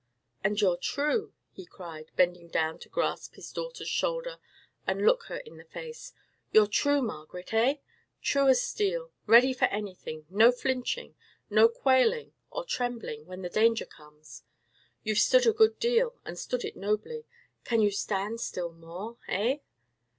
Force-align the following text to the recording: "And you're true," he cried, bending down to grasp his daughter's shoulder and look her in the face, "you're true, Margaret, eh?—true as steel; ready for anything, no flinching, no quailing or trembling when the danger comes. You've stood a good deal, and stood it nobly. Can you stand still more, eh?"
"And 0.43 0.59
you're 0.59 0.77
true," 0.77 1.31
he 1.51 1.63
cried, 1.63 2.09
bending 2.15 2.47
down 2.47 2.79
to 2.79 2.89
grasp 2.89 3.35
his 3.35 3.51
daughter's 3.51 3.87
shoulder 3.87 4.39
and 4.87 5.05
look 5.05 5.25
her 5.25 5.37
in 5.37 5.57
the 5.57 5.63
face, 5.63 6.11
"you're 6.51 6.65
true, 6.65 7.03
Margaret, 7.03 7.53
eh?—true 7.53 8.47
as 8.47 8.63
steel; 8.63 9.11
ready 9.27 9.53
for 9.53 9.65
anything, 9.65 10.25
no 10.27 10.51
flinching, 10.51 11.13
no 11.51 11.69
quailing 11.69 12.33
or 12.49 12.65
trembling 12.65 13.27
when 13.27 13.43
the 13.43 13.49
danger 13.49 13.85
comes. 13.85 14.41
You've 15.03 15.19
stood 15.19 15.45
a 15.45 15.53
good 15.53 15.77
deal, 15.77 16.15
and 16.25 16.35
stood 16.35 16.63
it 16.65 16.75
nobly. 16.75 17.27
Can 17.63 17.79
you 17.79 17.91
stand 17.91 18.41
still 18.41 18.71
more, 18.71 19.19
eh?" 19.27 19.59